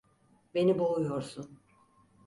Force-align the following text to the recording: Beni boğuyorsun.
Beni 0.55 0.79
boğuyorsun. 0.79 1.59